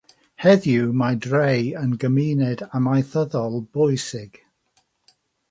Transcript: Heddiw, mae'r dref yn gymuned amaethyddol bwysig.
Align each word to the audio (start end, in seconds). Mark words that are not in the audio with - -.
Heddiw, 0.43 0.85
mae'r 1.01 1.19
dref 1.25 1.67
yn 1.81 1.93
gymuned 2.05 2.65
amaethyddol 2.81 3.61
bwysig. 3.77 4.43